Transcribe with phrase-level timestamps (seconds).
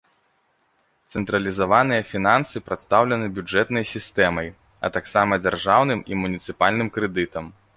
[1.17, 4.47] Цэнтралізаваныя фінансы прадстаўлены бюджэтнай сістэмай,
[4.87, 7.45] а таксама дзяржаўным і муніцыпальным крэдытам.